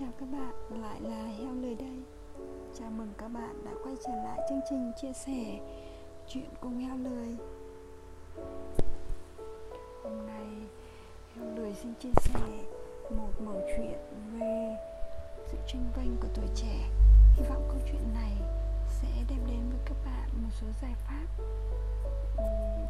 chào 0.00 0.08
các 0.20 0.26
bạn, 0.32 0.80
lại 0.82 1.00
là 1.00 1.24
Heo 1.38 1.52
Lời 1.62 1.74
đây. 1.74 2.02
Chào 2.78 2.90
mừng 2.90 3.12
các 3.18 3.28
bạn 3.28 3.64
đã 3.64 3.70
quay 3.84 3.96
trở 4.06 4.12
lại 4.12 4.38
chương 4.48 4.60
trình 4.70 4.92
chia 4.96 5.12
sẻ 5.12 5.60
chuyện 6.28 6.48
cùng 6.60 6.78
Heo 6.78 6.96
Lời 6.96 7.36
Hôm 10.02 10.26
nay 10.26 10.46
Heo 11.36 11.50
Lời 11.56 11.74
xin 11.82 11.94
chia 11.94 12.12
sẻ 12.16 12.40
một 13.10 13.30
mẩu 13.40 13.60
chuyện 13.76 13.98
về 14.32 14.76
sự 15.46 15.56
tranh 15.66 15.84
vinh 15.96 16.16
của 16.20 16.28
tuổi 16.34 16.48
trẻ. 16.54 16.90
Hy 17.36 17.42
vọng 17.48 17.68
câu 17.68 17.78
chuyện 17.92 18.14
này 18.14 18.32
sẽ 19.00 19.08
đem 19.28 19.38
đến 19.46 19.70
với 19.70 19.80
các 19.84 19.96
bạn 20.04 20.28
một 20.42 20.50
số 20.60 20.66
giải 20.82 20.94
pháp 21.06 21.26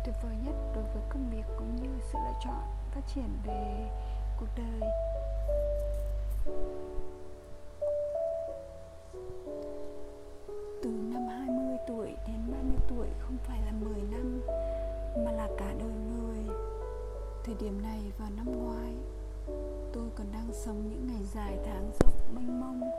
tuyệt 0.05 0.15
vời 0.23 0.37
nhất 0.45 0.55
đối 0.75 0.85
với 0.85 1.03
công 1.09 1.31
việc 1.31 1.45
cũng 1.59 1.77
như 1.77 1.89
sự 2.13 2.19
lựa 2.25 2.39
chọn 2.45 2.63
phát 2.95 3.03
triển 3.15 3.29
về 3.47 3.91
cuộc 4.41 4.49
đời. 4.57 4.91
Mênh 22.35 22.61
mông, 22.61 22.91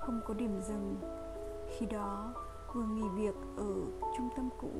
không 0.00 0.20
có 0.26 0.34
điểm 0.34 0.60
dừng. 0.62 0.96
Khi 1.76 1.86
đó, 1.86 2.34
vừa 2.72 2.84
nghỉ 2.84 3.08
việc 3.08 3.34
ở 3.56 3.74
trung 4.16 4.28
tâm 4.36 4.48
cũ, 4.60 4.70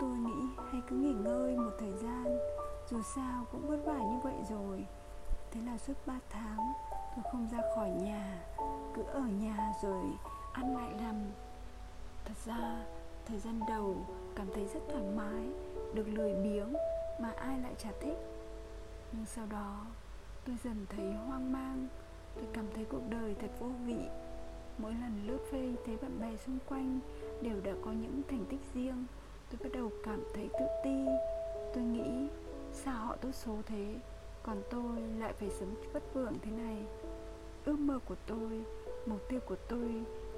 tôi 0.00 0.10
nghĩ 0.10 0.46
hay 0.72 0.82
cứ 0.88 0.96
nghỉ 0.96 1.12
ngơi 1.12 1.56
một 1.56 1.70
thời 1.78 1.92
gian. 1.92 2.38
Dù 2.90 3.02
sao 3.14 3.44
cũng 3.52 3.68
vất 3.68 3.78
vả 3.84 3.98
như 3.98 4.18
vậy 4.22 4.34
rồi. 4.50 4.86
Thế 5.50 5.60
là 5.66 5.78
suốt 5.78 5.94
3 6.06 6.14
tháng, 6.30 6.72
tôi 7.16 7.24
không 7.32 7.48
ra 7.52 7.58
khỏi 7.74 7.90
nhà, 7.90 8.42
cứ 8.94 9.02
ở 9.02 9.20
nhà 9.20 9.72
rồi 9.82 10.04
ăn 10.52 10.76
lại 10.76 10.90
làm. 11.00 11.14
thật 12.24 12.34
ra, 12.46 12.84
thời 13.26 13.38
gian 13.38 13.60
đầu 13.68 13.96
cảm 14.36 14.46
thấy 14.54 14.64
rất 14.74 14.80
thoải 14.88 15.04
mái, 15.16 15.48
được 15.94 16.08
lười 16.08 16.34
biếng 16.34 16.72
mà 17.20 17.32
ai 17.36 17.58
lại 17.58 17.74
chả 17.78 17.90
thích. 18.00 18.18
Nhưng 19.12 19.26
sau 19.26 19.46
đó, 19.46 19.80
tôi 20.46 20.56
dần 20.64 20.86
thấy 20.88 21.12
hoang 21.12 21.52
mang 21.52 21.88
tôi 22.34 22.44
cảm 22.52 22.64
thấy 22.74 22.84
cuộc 22.84 23.02
đời 23.10 23.34
thật 23.40 23.50
vô 23.58 23.70
vị. 23.86 23.98
Mỗi 24.78 24.92
lần 24.92 25.26
lướt 25.26 25.38
phê 25.52 25.72
thấy 25.86 25.96
bạn 25.96 26.20
bè 26.20 26.36
xung 26.36 26.58
quanh 26.68 27.00
đều 27.42 27.60
đã 27.60 27.72
có 27.84 27.92
những 27.92 28.22
thành 28.28 28.44
tích 28.50 28.60
riêng. 28.74 29.04
Tôi 29.50 29.58
bắt 29.62 29.70
đầu 29.72 29.90
cảm 30.04 30.22
thấy 30.34 30.48
tự 30.52 30.66
ti. 30.84 31.06
Tôi 31.74 31.84
nghĩ, 31.84 32.28
sao 32.72 33.06
họ 33.06 33.16
tốt 33.16 33.30
số 33.32 33.56
thế? 33.66 33.94
Còn 34.42 34.62
tôi 34.70 35.00
lại 35.18 35.32
phải 35.32 35.50
sống 35.50 35.74
vất 35.92 36.02
vưởng 36.14 36.34
thế 36.42 36.50
này. 36.50 36.76
Ước 37.64 37.78
mơ 37.78 37.98
của 38.08 38.16
tôi, 38.26 38.64
mục 39.06 39.28
tiêu 39.28 39.40
của 39.46 39.56
tôi, 39.68 39.90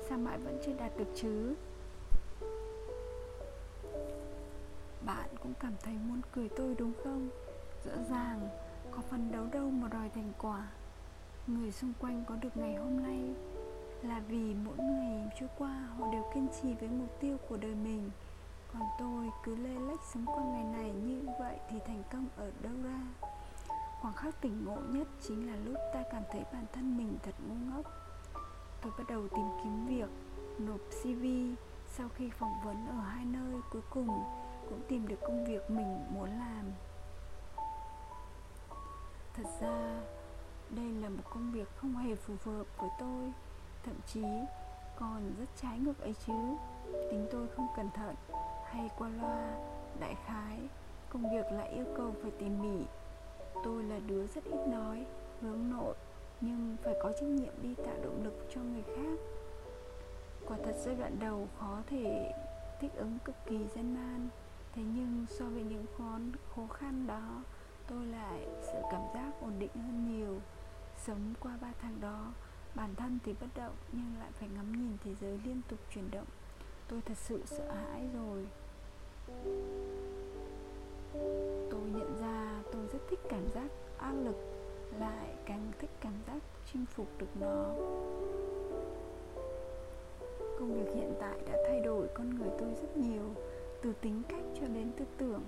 sao 0.08 0.18
mãi 0.18 0.38
vẫn 0.38 0.58
chưa 0.66 0.72
đạt 0.78 0.92
được 0.98 1.08
chứ? 1.14 1.54
Bạn 5.06 5.28
cũng 5.42 5.52
cảm 5.60 5.72
thấy 5.82 5.94
muốn 6.08 6.20
cười 6.32 6.48
tôi 6.48 6.74
đúng 6.78 6.92
không? 7.04 7.28
Rõ 7.84 7.92
ràng, 8.10 8.48
có 8.90 9.02
phần 9.10 9.32
đấu 9.32 9.44
đâu 9.52 9.70
mà 9.70 9.88
đòi 9.88 10.08
thành 10.14 10.32
quả 10.38 10.68
người 11.46 11.72
xung 11.72 11.92
quanh 12.00 12.24
có 12.28 12.34
được 12.40 12.56
ngày 12.56 12.74
hôm 12.74 13.02
nay 13.02 13.34
là 14.02 14.20
vì 14.28 14.54
mỗi 14.54 14.76
ngày 14.78 15.30
trôi 15.40 15.48
qua 15.58 15.88
họ 15.98 16.12
đều 16.12 16.24
kiên 16.34 16.48
trì 16.62 16.74
với 16.74 16.88
mục 16.88 17.20
tiêu 17.20 17.36
của 17.48 17.56
đời 17.56 17.74
mình. 17.74 18.10
Còn 18.72 18.82
tôi 18.98 19.30
cứ 19.44 19.56
lê 19.56 19.80
lách 19.80 20.00
sống 20.12 20.26
qua 20.26 20.44
ngày 20.44 20.64
này 20.64 20.90
như 20.90 21.22
vậy 21.38 21.56
thì 21.70 21.78
thành 21.86 22.02
công 22.12 22.26
ở 22.36 22.52
đâu 22.62 22.72
ra? 22.84 23.00
Khoảng 24.00 24.14
khắc 24.14 24.40
tỉnh 24.40 24.64
ngộ 24.64 24.76
nhất 24.76 25.08
chính 25.22 25.46
là 25.46 25.56
lúc 25.64 25.76
ta 25.94 26.02
cảm 26.12 26.22
thấy 26.32 26.44
bản 26.52 26.64
thân 26.72 26.96
mình 26.96 27.18
thật 27.22 27.34
ngu 27.48 27.54
ngốc. 27.70 27.86
Tôi 28.82 28.92
bắt 28.98 29.04
đầu 29.08 29.28
tìm 29.28 29.46
kiếm 29.62 29.86
việc, 29.86 30.08
nộp 30.58 30.80
cv 31.02 31.24
sau 31.86 32.08
khi 32.14 32.30
phỏng 32.30 32.60
vấn 32.64 32.86
ở 32.86 33.00
hai 33.00 33.24
nơi, 33.24 33.60
cuối 33.72 33.82
cùng 33.90 34.08
cũng 34.68 34.80
tìm 34.88 35.08
được 35.08 35.18
công 35.22 35.44
việc 35.44 35.70
mình 35.70 36.04
muốn 36.10 36.30
làm. 36.30 36.64
Thật 39.34 39.46
ra 39.60 40.00
đây 40.70 40.92
là 41.02 41.08
một 41.08 41.22
công 41.30 41.52
việc 41.52 41.68
không 41.76 41.96
hề 41.96 42.14
phù 42.14 42.34
hợp 42.44 42.66
với 42.78 42.90
tôi 42.98 43.32
thậm 43.84 43.94
chí 44.06 44.24
còn 44.98 45.34
rất 45.38 45.46
trái 45.62 45.78
ngược 45.78 46.00
ấy 46.00 46.14
chứ. 46.26 46.32
Tính 47.10 47.26
tôi 47.32 47.48
không 47.56 47.66
cẩn 47.76 47.90
thận 47.90 48.14
hay 48.64 48.90
qua 48.98 49.08
loa 49.08 49.54
đại 50.00 50.16
khái 50.26 50.58
công 51.08 51.30
việc 51.30 51.52
lại 51.52 51.68
yêu 51.68 51.84
cầu 51.96 52.14
phải 52.22 52.30
tỉ 52.38 52.48
mỉ. 52.48 52.84
Tôi 53.64 53.82
là 53.84 53.98
đứa 54.06 54.26
rất 54.26 54.44
ít 54.44 54.68
nói 54.68 55.06
hướng 55.40 55.70
nội 55.70 55.94
nhưng 56.40 56.76
phải 56.82 56.94
có 57.02 57.12
trách 57.12 57.28
nhiệm 57.28 57.52
đi 57.62 57.74
tạo 57.74 57.96
động 58.02 58.24
lực 58.24 58.46
cho 58.54 58.60
người 58.60 58.82
khác. 58.96 59.18
Quả 60.46 60.56
thật 60.64 60.74
giai 60.84 60.94
đoạn 60.94 61.16
đầu 61.20 61.48
khó 61.58 61.78
thể 61.86 62.32
thích 62.80 62.92
ứng 62.96 63.18
cực 63.24 63.36
kỳ 63.46 63.66
gian 63.74 63.94
nan 63.94 64.28
thế 64.74 64.82
nhưng 64.94 65.26
so 65.38 65.44
với 65.44 65.62
những 65.62 65.84
khó, 65.98 66.18
khó 66.54 66.74
khăn 66.74 67.06
đó 67.06 67.42
tôi 67.88 68.06
lại 68.06 68.46
sự 68.62 68.78
cảm 68.90 69.02
giác 69.14 69.30
ổn 69.40 69.52
định 69.58 69.70
hơn 69.74 70.18
nhiều 70.18 70.40
sống 71.06 71.34
qua 71.40 71.58
ba 71.60 71.72
tháng 71.82 72.00
đó, 72.00 72.32
bản 72.74 72.94
thân 72.94 73.18
thì 73.24 73.34
bất 73.40 73.46
động 73.56 73.74
nhưng 73.92 74.18
lại 74.18 74.30
phải 74.38 74.48
ngắm 74.48 74.72
nhìn 74.72 74.96
thế 75.04 75.14
giới 75.20 75.40
liên 75.44 75.60
tục 75.68 75.78
chuyển 75.94 76.10
động. 76.10 76.26
Tôi 76.88 77.00
thật 77.00 77.14
sự 77.16 77.42
sợ 77.46 77.72
hãi 77.72 78.08
rồi. 78.14 78.46
Tôi 81.70 81.80
nhận 81.94 82.16
ra 82.20 82.62
tôi 82.72 82.86
rất 82.92 82.98
thích 83.10 83.20
cảm 83.28 83.48
giác 83.54 83.70
áp 83.98 84.12
lực, 84.12 84.36
lại 85.00 85.34
càng 85.46 85.72
thích 85.78 85.90
cảm 86.00 86.12
giác 86.26 86.42
chinh 86.72 86.84
phục 86.86 87.06
được 87.18 87.36
nó. 87.40 87.64
Công 90.58 90.74
việc 90.74 90.94
hiện 90.94 91.14
tại 91.20 91.38
đã 91.50 91.58
thay 91.66 91.80
đổi 91.80 92.08
con 92.14 92.38
người 92.38 92.50
tôi 92.58 92.68
rất 92.82 92.96
nhiều, 92.96 93.34
từ 93.82 93.92
tính 94.00 94.22
cách 94.28 94.44
cho 94.60 94.66
đến 94.66 94.90
tư 94.98 95.04
tưởng. 95.18 95.42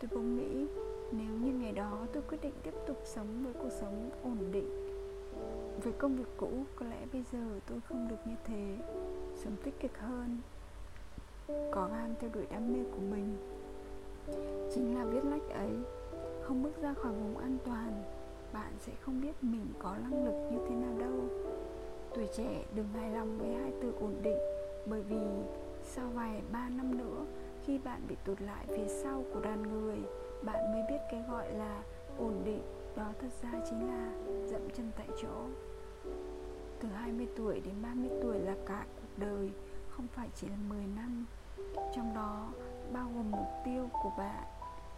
Tôi 0.00 0.10
bỗng 0.14 0.36
nghĩ, 0.36 0.66
nếu 1.12 1.34
như 1.34 1.52
ngày 1.52 1.72
đó 1.72 2.06
tôi 2.12 2.22
quyết 2.28 2.38
định 2.42 2.54
tiếp 2.62 2.74
tục 2.86 3.02
sống 3.04 3.44
với 3.44 3.52
cuộc 3.62 3.72
sống 3.80 4.10
ổn 4.22 4.52
định 4.52 4.91
về 5.84 5.92
công 5.98 6.16
việc 6.16 6.28
cũ, 6.36 6.50
có 6.76 6.86
lẽ 6.86 7.06
bây 7.12 7.22
giờ 7.32 7.60
tôi 7.68 7.80
không 7.88 8.08
được 8.08 8.16
như 8.24 8.34
thế. 8.44 8.76
Sống 9.36 9.56
tích 9.64 9.80
cực 9.80 9.98
hơn, 9.98 10.38
có 11.70 11.88
gan 11.92 12.14
theo 12.20 12.30
đuổi 12.34 12.46
đam 12.50 12.72
mê 12.72 12.78
của 12.92 13.00
mình. 13.10 13.36
Chính 14.74 14.98
là 14.98 15.04
viết 15.04 15.24
lách 15.24 15.50
ấy, 15.50 15.70
không 16.42 16.62
bước 16.62 16.82
ra 16.82 16.94
khỏi 16.94 17.12
vùng 17.12 17.38
an 17.38 17.58
toàn, 17.64 18.02
bạn 18.52 18.72
sẽ 18.80 18.92
không 19.00 19.20
biết 19.20 19.32
mình 19.40 19.66
có 19.78 19.96
năng 20.02 20.24
lực 20.24 20.50
như 20.52 20.58
thế 20.68 20.74
nào 20.74 20.98
đâu. 20.98 21.20
Tuổi 22.14 22.28
trẻ 22.36 22.64
đừng 22.74 22.88
hài 22.94 23.10
lòng 23.10 23.38
với 23.38 23.54
hai 23.54 23.72
từ 23.82 23.92
ổn 24.00 24.14
định, 24.22 24.38
bởi 24.86 25.02
vì 25.02 25.20
sau 25.84 26.08
vài 26.14 26.42
ba 26.52 26.68
năm 26.68 26.98
nữa, 26.98 27.24
khi 27.64 27.78
bạn 27.78 28.00
bị 28.08 28.16
tụt 28.24 28.40
lại 28.40 28.64
phía 28.68 28.88
sau 28.88 29.24
của 29.34 29.40
đàn 29.40 29.62
người, 29.62 29.98
bạn 30.42 30.72
mới 30.72 30.82
biết 30.88 30.98
cái 31.10 31.22
gọi 31.30 31.52
là 31.52 31.82
ổn 32.18 32.42
định 32.44 32.62
đó 32.96 33.06
thật 33.20 33.28
ra 33.42 33.50
chính 33.70 33.88
là 33.88 34.12
dậm 34.46 34.70
chân 34.76 34.90
tại 34.96 35.06
chỗ. 35.22 35.46
Từ 36.80 36.88
20 36.88 37.26
tuổi 37.36 37.60
đến 37.60 37.74
30 37.82 38.10
tuổi 38.22 38.38
là 38.38 38.54
cả 38.66 38.84
cuộc 38.96 39.24
đời, 39.24 39.50
không 39.90 40.06
phải 40.14 40.28
chỉ 40.34 40.48
là 40.48 40.56
10 40.68 40.84
năm. 40.96 41.26
Trong 41.94 42.14
đó 42.14 42.48
bao 42.92 43.06
gồm 43.14 43.30
mục 43.30 43.48
tiêu 43.64 43.88
của 44.02 44.12
bạn, 44.18 44.44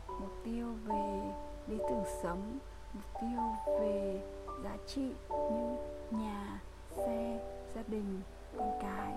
mục 0.08 0.32
tiêu 0.44 0.66
về 0.84 1.22
lý 1.68 1.78
tưởng 1.78 2.04
sống, 2.22 2.58
mục 2.92 3.20
tiêu 3.20 3.40
về 3.80 4.20
giá 4.64 4.76
trị 4.86 5.08
như 5.30 5.76
nhà, 6.10 6.60
xe, 6.96 7.40
gia 7.74 7.82
đình, 7.86 8.20
con 8.56 8.70
cái. 8.82 9.14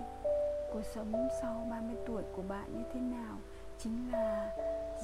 Cuộc 0.72 0.84
sống 0.94 1.28
sau 1.42 1.66
30 1.70 1.96
tuổi 2.06 2.22
của 2.36 2.42
bạn 2.48 2.72
như 2.72 2.84
thế 2.94 3.00
nào 3.00 3.36
chính 3.78 4.12
là 4.12 4.56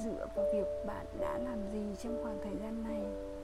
dựa 0.03 0.27
vào 0.35 0.45
việc 0.53 0.67
bạn 0.87 1.05
đã 1.19 1.37
làm 1.37 1.57
gì 1.73 1.95
trong 2.03 2.23
khoảng 2.23 2.37
thời 2.43 2.55
gian 2.61 2.83
này 2.83 3.34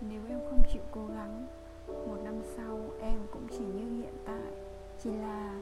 nếu 0.00 0.20
em 0.28 0.40
không 0.50 0.62
chịu 0.72 0.82
cố 0.90 1.06
gắng, 1.06 1.46
một 1.88 2.16
năm 2.24 2.42
sau 2.56 2.78
em 3.00 3.18
cũng 3.32 3.46
chỉ 3.50 3.64
như 3.64 4.02
hiện 4.02 4.14
tại, 4.24 4.52
chỉ 5.02 5.10
là 5.10 5.60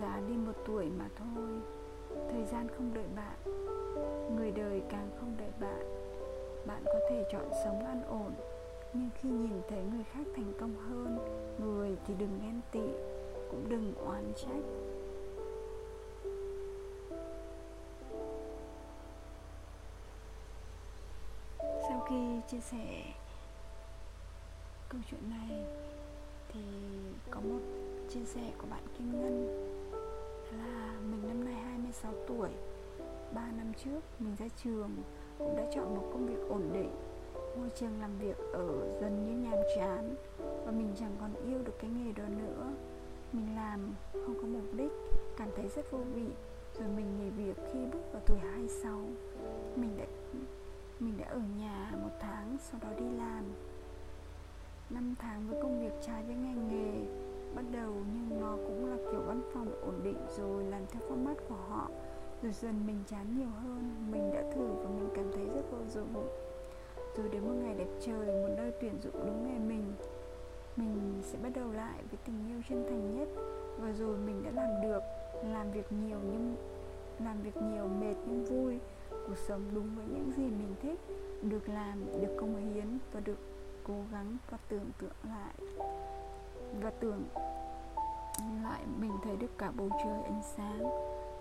già 0.00 0.20
đi 0.28 0.34
một 0.34 0.52
tuổi 0.66 0.90
mà 0.98 1.08
thôi. 1.16 1.48
Thời 2.30 2.44
gian 2.44 2.68
không 2.68 2.90
đợi 2.94 3.06
bạn, 3.16 3.36
người 4.36 4.50
đời 4.50 4.82
càng 4.88 5.10
không 5.20 5.34
đợi 5.38 5.50
bạn. 5.60 5.84
Bạn 6.66 6.82
có 6.84 7.00
thể 7.10 7.24
chọn 7.32 7.50
sống 7.64 7.84
an 7.86 8.02
ổn, 8.08 8.32
nhưng 8.94 9.08
khi 9.20 9.28
nhìn 9.28 9.60
thấy 9.68 9.82
người 9.92 10.04
khác 10.12 10.22
thành 10.36 10.52
công 10.60 10.74
hơn, 10.76 11.18
người 11.58 11.96
thì 12.06 12.14
đừng 12.18 12.40
ghen 12.42 12.60
tị, 12.72 12.92
cũng 13.50 13.68
đừng 13.68 13.94
oán 14.06 14.32
trách. 14.36 14.64
Sau 21.88 22.06
khi 22.08 22.40
chia 22.48 22.60
sẻ 22.60 23.02
câu 24.92 25.00
chuyện 25.10 25.30
này 25.30 25.64
thì 26.48 26.60
có 27.30 27.40
một 27.40 27.60
chia 28.08 28.24
sẻ 28.24 28.52
của 28.58 28.66
bạn 28.70 28.82
Kim 28.98 29.20
Ngân. 29.20 29.46
Là 30.58 31.00
mình 31.10 31.28
năm 31.28 31.44
nay 31.44 31.54
26 31.54 32.12
tuổi. 32.26 32.50
3 33.34 33.50
năm 33.56 33.72
trước, 33.84 34.00
mình 34.18 34.36
ra 34.38 34.46
trường 34.62 34.90
cũng 35.38 35.56
đã 35.56 35.62
chọn 35.74 35.94
một 35.94 36.10
công 36.12 36.26
việc 36.26 36.48
ổn 36.48 36.62
định, 36.72 36.90
môi 37.34 37.70
trường 37.80 38.00
làm 38.00 38.18
việc 38.18 38.36
ở 38.52 38.98
dần 39.00 39.26
như 39.26 39.48
nhàm 39.48 39.58
chán 39.76 40.14
và 40.38 40.72
mình 40.72 40.94
chẳng 41.00 41.16
còn 41.20 41.46
yêu 41.46 41.58
được 41.64 41.74
cái 41.78 41.90
nghề 41.90 42.12
đó 42.12 42.24
nữa. 42.28 42.72
Mình 43.32 43.56
làm 43.56 43.94
không 44.12 44.34
có 44.40 44.46
mục 44.46 44.74
đích, 44.76 44.92
cảm 45.36 45.48
thấy 45.56 45.68
rất 45.68 45.90
vô 45.90 45.98
vị. 45.98 46.26
Rồi 46.78 46.88
mình 46.88 47.06
nghỉ 47.18 47.30
việc 47.30 47.56
khi 47.72 47.78
bước 47.92 48.12
vào 48.12 48.22
tuổi 48.26 48.38
26 48.38 49.00
mình 49.76 49.96
đã 49.98 50.04
mình 51.00 51.18
đã 51.18 51.26
ở 51.26 51.40
nhà 51.58 51.92
một 52.02 52.10
tháng, 52.20 52.56
sau 52.60 52.80
đó 52.82 52.88
đi 52.98 53.04
làm 53.18 53.44
năm 54.94 55.14
tháng 55.18 55.46
với 55.48 55.62
công 55.62 55.80
việc 55.80 55.92
trái 56.06 56.22
với 56.26 56.36
ngành 56.36 56.68
nghề. 56.68 57.06
Bắt 57.54 57.64
đầu 57.72 57.92
nhưng 58.14 58.40
nó 58.40 58.56
cũng 58.66 58.90
là 58.90 58.96
kiểu 59.10 59.20
văn 59.26 59.42
phòng 59.54 59.80
ổn 59.82 60.00
định 60.02 60.18
rồi 60.36 60.64
làm 60.64 60.82
theo 60.86 61.02
format 61.08 61.34
của 61.48 61.58
họ. 61.68 61.90
Rồi 62.42 62.52
dần 62.52 62.86
mình 62.86 62.98
chán 63.06 63.26
nhiều 63.38 63.50
hơn, 63.62 63.90
mình 64.10 64.30
đã 64.34 64.42
thử 64.54 64.66
và 64.66 64.90
mình 64.90 65.08
cảm 65.14 65.32
thấy 65.34 65.44
rất 65.54 65.62
vô 65.70 65.78
dụng 65.88 66.28
rồi 67.16 67.28
đến 67.28 67.42
một 67.42 67.54
ngày 67.62 67.74
đẹp 67.78 67.88
trời, 68.00 68.26
một 68.26 68.54
nơi 68.56 68.72
tuyển 68.80 68.92
dụng 69.02 69.26
đúng 69.26 69.46
nghề 69.46 69.58
mình 69.58 69.92
mình 70.76 71.22
sẽ 71.22 71.38
bắt 71.42 71.52
đầu 71.54 71.72
lại 71.72 71.98
với 72.10 72.18
tình 72.24 72.48
yêu 72.48 72.60
chân 72.68 72.84
thành 72.88 73.18
nhất. 73.18 73.28
Và 73.78 73.92
rồi 73.92 74.16
mình 74.16 74.42
đã 74.42 74.50
làm 74.50 74.82
được, 74.82 75.02
làm 75.44 75.72
việc 75.72 75.92
nhiều 75.92 76.18
nhưng, 76.32 76.56
làm 77.24 77.42
việc 77.42 77.56
nhiều 77.56 77.88
mệt 78.00 78.14
nhưng 78.26 78.44
vui. 78.44 78.78
Cuộc 79.10 79.38
sống 79.48 79.60
đúng 79.74 79.88
với 79.96 80.04
những 80.06 80.32
gì 80.36 80.42
mình 80.42 80.74
thích, 80.82 80.98
được 81.42 81.68
làm, 81.68 82.04
được 82.20 82.36
công 82.40 82.74
hiến 82.74 82.98
và 83.12 83.20
được 83.20 83.38
cố 83.86 83.94
gắng 84.12 84.36
và 84.50 84.58
tưởng 84.68 84.90
tượng 84.98 85.12
lại 85.28 85.54
và 86.80 86.90
tưởng 87.00 87.24
lại 88.62 88.80
mình 88.98 89.12
thấy 89.24 89.36
được 89.36 89.58
cả 89.58 89.70
bầu 89.76 89.88
trời 90.04 90.22
ánh 90.22 90.42
sáng. 90.56 90.82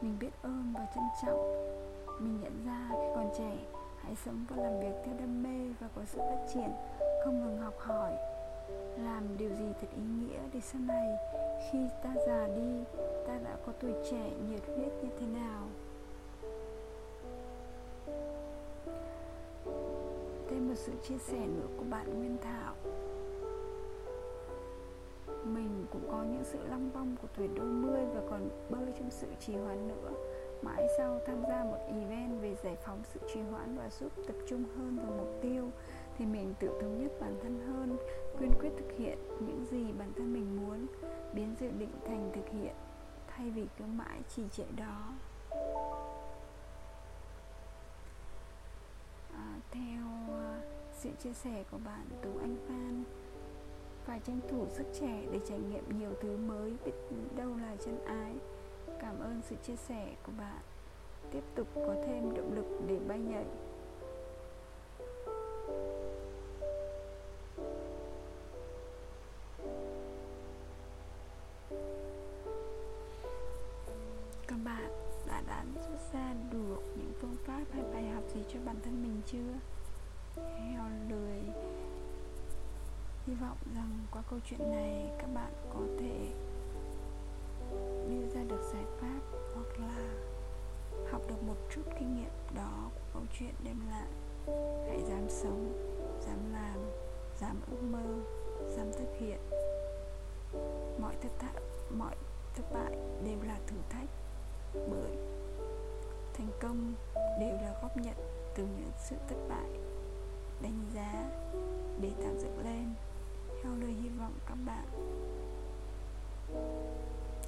Mình 0.01 0.17
biết 0.19 0.29
ơn 0.41 0.73
và 0.77 0.87
trân 0.95 1.03
trọng. 1.25 1.71
Mình 2.19 2.41
nhận 2.41 2.65
ra 2.65 2.89
khi 2.91 3.07
còn 3.15 3.29
trẻ, 3.37 3.57
hãy 4.01 4.15
sống 4.25 4.45
và 4.49 4.57
làm 4.57 4.79
việc 4.79 4.93
theo 5.05 5.15
đam 5.19 5.43
mê 5.43 5.73
và 5.79 5.87
có 5.95 6.01
sự 6.05 6.17
phát 6.17 6.45
triển. 6.53 6.71
Không 7.25 7.41
ngừng 7.41 7.57
học 7.57 7.73
hỏi, 7.77 8.15
làm 8.97 9.37
điều 9.37 9.49
gì 9.49 9.65
thật 9.81 9.87
ý 9.95 10.03
nghĩa 10.03 10.39
để 10.53 10.59
sau 10.61 10.81
này 10.81 11.17
khi 11.71 11.79
ta 12.03 12.13
già 12.27 12.47
đi, 12.55 12.83
ta 13.27 13.39
đã 13.43 13.57
có 13.65 13.71
tuổi 13.81 13.93
trẻ 14.11 14.29
nhiệt 14.49 14.61
huyết 14.75 14.91
như 15.03 15.09
thế 15.19 15.27
nào. 15.27 15.67
Một 20.71 20.77
sự 20.77 20.91
chia 21.03 21.17
sẻ 21.17 21.37
nữa 21.37 21.67
của 21.77 21.83
bạn 21.89 22.19
Nguyên 22.19 22.37
Thảo. 22.41 22.75
Mình 25.43 25.85
cũng 25.91 26.07
có 26.11 26.23
những 26.23 26.43
sự 26.43 26.59
long 26.69 26.89
bong 26.93 27.15
của 27.21 27.27
tuổi 27.37 27.47
đôi 27.47 27.65
mươi 27.65 28.01
và 28.13 28.21
còn 28.29 28.49
bơi 28.69 28.93
trong 28.99 29.11
sự 29.11 29.27
trì 29.39 29.55
hoãn 29.55 29.87
nữa. 29.87 30.11
Mãi 30.61 30.87
sau 30.97 31.19
tham 31.27 31.43
gia 31.49 31.63
một 31.63 31.77
event 31.87 32.41
về 32.41 32.55
giải 32.63 32.77
phóng 32.85 33.01
sự 33.13 33.19
trì 33.33 33.41
hoãn 33.41 33.77
và 33.77 33.89
giúp 33.89 34.11
tập 34.27 34.35
trung 34.47 34.63
hơn 34.77 34.97
vào 34.97 35.17
mục 35.17 35.39
tiêu, 35.41 35.69
thì 36.17 36.25
mình 36.25 36.53
tự 36.59 36.67
thống 36.81 37.03
nhất 37.03 37.11
bản 37.21 37.39
thân 37.41 37.67
hơn 37.67 37.97
quyên 38.37 38.51
quyết 38.59 38.69
thực 38.77 38.97
hiện 38.97 39.17
những 39.39 39.65
gì 39.71 39.91
bản 39.91 40.11
thân 40.15 40.33
mình 40.33 40.61
muốn, 40.61 40.87
biến 41.33 41.55
dự 41.59 41.69
định 41.79 41.93
thành 42.07 42.31
thực 42.33 42.49
hiện, 42.49 42.75
thay 43.27 43.49
vì 43.49 43.67
cứ 43.79 43.85
mãi 43.85 44.21
trì 44.35 44.43
trệ 44.51 44.65
đó. 44.77 45.13
À, 49.33 49.55
theo 49.71 50.01
sự 51.03 51.09
chia 51.23 51.33
sẻ 51.33 51.63
của 51.71 51.77
bạn 51.85 52.05
tú 52.21 52.29
anh 52.41 52.55
phan. 52.67 53.03
Phải 54.05 54.19
tranh 54.19 54.39
thủ 54.49 54.67
sức 54.69 54.83
trẻ 54.99 55.25
để 55.31 55.39
trải 55.49 55.59
nghiệm 55.59 55.99
nhiều 55.99 56.11
thứ 56.21 56.37
mới, 56.37 56.73
biết 56.85 56.91
đâu 57.35 57.49
là 57.61 57.75
chân 57.85 58.05
ái. 58.05 58.33
Cảm 58.99 59.19
ơn 59.19 59.41
sự 59.49 59.55
chia 59.63 59.75
sẻ 59.75 60.15
của 60.25 60.31
bạn. 60.37 60.59
Tiếp 61.31 61.43
tục 61.55 61.67
có 61.75 61.95
thêm 62.05 62.33
động 62.33 62.53
lực 62.55 62.65
để 62.87 62.99
bay 63.07 63.19
nhảy. 63.19 63.45
Các 74.47 74.57
bạn 74.65 74.91
đã 75.27 75.41
đã 75.47 75.65
rút 75.75 76.13
ra 76.13 76.33
được 76.51 76.79
những 76.95 77.13
phương 77.21 77.35
pháp 77.45 77.63
hay 77.73 77.83
bài 77.93 78.09
học 78.09 78.23
gì 78.33 78.41
cho 78.53 78.59
bản 78.65 78.75
thân 78.83 79.03
mình 79.03 79.21
chưa? 79.25 79.59
Theo 80.57 80.83
lời 81.09 81.41
hy 83.27 83.33
vọng 83.33 83.57
rằng 83.75 83.99
qua 84.11 84.21
câu 84.29 84.39
chuyện 84.49 84.71
này 84.71 85.11
các 85.17 85.27
bạn 85.33 85.53
có 85.73 85.79
thể 85.99 86.27
đưa 88.09 88.35
ra 88.35 88.41
được 88.47 88.61
giải 88.73 88.83
pháp 89.01 89.19
hoặc 89.55 89.79
là 89.79 90.31
học 91.11 91.21
được 91.27 91.43
một 91.47 91.55
chút 91.75 91.81
kinh 91.99 92.15
nghiệm 92.15 92.31
đó 92.55 92.89
của 92.93 93.01
câu 93.13 93.23
chuyện 93.39 93.53
đem 93.63 93.79
lại. 93.89 94.07
Hãy 94.87 95.01
dám 95.09 95.29
sống, 95.29 95.73
dám 96.25 96.53
làm, 96.53 96.77
dám 97.41 97.61
ước 97.71 97.83
mơ, 97.91 98.23
dám 98.77 98.91
thực 98.91 99.17
hiện. 99.19 99.39
Mọi 101.01 101.15
thất 101.21 101.29
bại 101.41 101.61
mọi 101.97 102.15
thất 102.55 102.63
bại 102.73 102.91
đều 103.25 103.37
là 103.47 103.57
thử 103.67 103.75
thách, 103.89 104.09
bởi 104.73 105.17
thành 106.33 106.47
công 106.61 106.93
đều 107.39 107.55
là 107.55 107.79
góp 107.81 107.97
nhận 107.97 108.15
từ 108.55 108.63
những 108.63 108.91
sự 109.09 109.15
thất 109.29 109.37
bại 109.49 109.80
đánh 110.61 110.85
giá 110.95 111.29
để 112.01 112.11
tạo 112.23 112.33
dựng 112.37 112.59
lên. 112.63 112.93
Theo 113.63 113.71
lời 113.75 113.91
hy 113.91 114.09
vọng 114.09 114.33
các 114.45 114.57
bạn, 114.65 114.85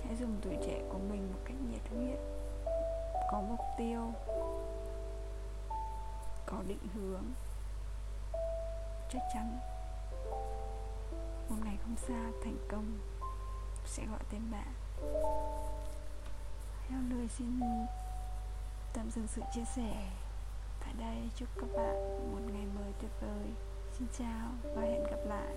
hãy 0.06 0.16
dùng 0.16 0.38
tuổi 0.42 0.58
trẻ 0.66 0.82
của 0.90 0.98
mình 0.98 1.30
một 1.34 1.40
cách 1.46 1.56
nhiệt 1.72 1.82
huyết, 1.94 2.20
có 3.32 3.42
mục 3.42 3.60
tiêu, 3.78 4.14
có 6.46 6.64
định 6.68 6.88
hướng. 6.94 7.24
Chắc 9.10 9.22
chắn 9.34 9.60
một 11.50 11.56
ngày 11.66 11.78
không 11.84 11.96
xa 12.08 12.32
thành 12.44 12.58
công 12.70 12.86
sẽ 13.86 14.06
gọi 14.06 14.20
tên 14.32 14.42
bạn. 14.52 14.74
Theo 16.90 17.00
lời 17.10 17.28
xin 17.38 17.60
tạm 18.94 19.12
dừng 19.12 19.28
sự 19.28 19.42
chia 19.54 19.66
sẻ 19.76 20.10
tại 20.80 20.94
đây. 21.00 21.30
Chúc 21.36 21.50
các 21.56 21.68
bạn 21.76 21.96
một 22.34 22.42
ngày 22.54 22.66
mới 22.76 22.83
chào 24.20 24.52
và 24.76 24.82
hẹn 24.82 25.04
gặp 25.04 25.20
lại. 25.28 25.56